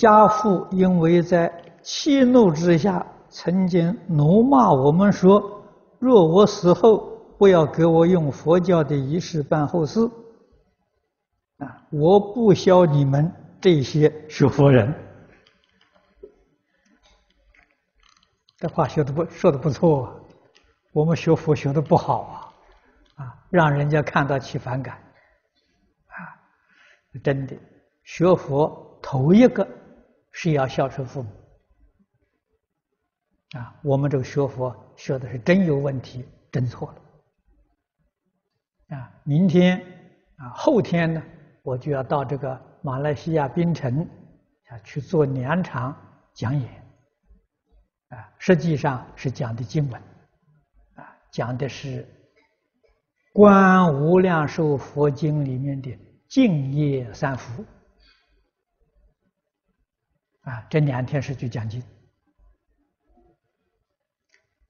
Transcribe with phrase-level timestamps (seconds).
[0.00, 1.52] 家父因为在
[1.82, 5.62] 气怒之下，曾经怒骂我们说
[6.00, 10.00] ：“若我死后，不要给我用佛教的仪式办后事。”
[11.60, 14.90] 啊，我不消你们这些学佛人。
[18.56, 20.14] 这话说的不说的不错啊，
[20.94, 22.22] 我们学佛学的不好
[23.16, 24.94] 啊，啊，让人家看到起反感，
[26.06, 26.16] 啊，
[27.22, 27.54] 真的
[28.02, 29.66] 学佛头一个
[30.42, 31.30] 是要孝顺父母，
[33.58, 36.90] 啊，我们这个学佛学的是真有问题，真错
[38.88, 39.78] 了，啊，明天
[40.36, 41.22] 啊后天呢，
[41.62, 44.00] 我就要到这个马来西亚槟城
[44.68, 45.94] 啊去做两场
[46.32, 46.70] 讲演。
[48.08, 50.00] 啊，实际上是讲的经文，
[50.94, 52.02] 啊，讲的是
[53.34, 55.98] 《观无量寿佛经》里面的
[56.28, 57.62] 净业三福，
[60.42, 61.82] 啊，这两天是去讲经。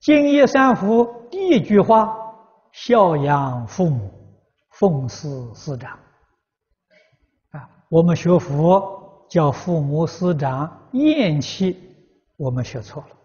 [0.00, 2.16] 净业三福第一句话：
[2.72, 4.10] 孝养父母，
[4.70, 5.98] 奉事师长。
[7.50, 11.76] 啊，我们学佛叫父母师长厌弃，
[12.36, 13.16] 我们学错了。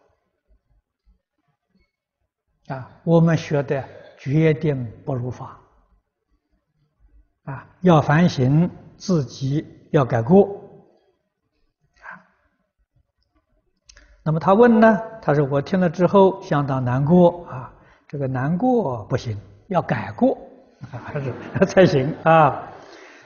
[2.76, 5.60] 啊，我们学的决定不如法，
[7.44, 10.62] 啊，要反省自己，要改过。
[12.02, 12.28] 啊，
[14.26, 15.00] 那么他问呢？
[15.22, 17.72] 他说：“我听了之后相当难过啊，
[18.08, 20.36] 这个难过不行，要改过，
[20.90, 21.32] 还是
[21.68, 22.64] 才行啊。”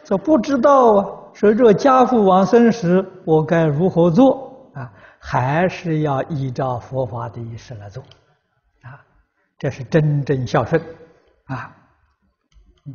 [0.04, 4.92] 说不知道啊，说若家父往生时，我该如何做啊？
[5.20, 8.04] 还是要依照佛法的意思来做
[8.82, 9.00] 啊。
[9.58, 10.82] 这是真正孝顺，
[11.46, 11.74] 啊。
[12.86, 12.94] 嗯